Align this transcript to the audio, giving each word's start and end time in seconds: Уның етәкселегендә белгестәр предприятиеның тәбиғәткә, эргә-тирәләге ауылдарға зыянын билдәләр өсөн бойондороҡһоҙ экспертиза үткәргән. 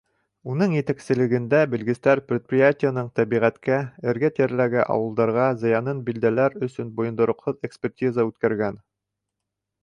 Уның 0.51 0.71
етәкселегендә 0.75 1.57
белгестәр 1.73 2.21
предприятиеның 2.31 3.11
тәбиғәткә, 3.19 3.77
эргә-тирәләге 4.13 4.81
ауылдарға 4.95 5.45
зыянын 5.65 6.01
билдәләр 6.09 6.57
өсөн 6.69 6.91
бойондороҡһоҙ 6.97 7.61
экспертиза 7.71 8.27
үткәргән. 8.33 8.83